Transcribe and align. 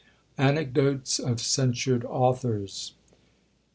ANECDOTES 0.39 1.19
OF 1.19 1.39
CENSURED 1.39 2.05
AUTHORS. 2.05 2.93